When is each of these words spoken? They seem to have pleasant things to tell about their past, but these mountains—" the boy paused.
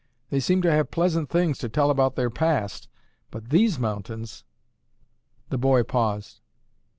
They 0.31 0.39
seem 0.39 0.63
to 0.63 0.71
have 0.71 0.89
pleasant 0.89 1.29
things 1.29 1.59
to 1.59 1.69
tell 1.69 1.91
about 1.91 2.15
their 2.15 2.31
past, 2.31 2.87
but 3.29 3.51
these 3.51 3.77
mountains—" 3.77 4.43
the 5.51 5.59
boy 5.59 5.83
paused. 5.83 6.41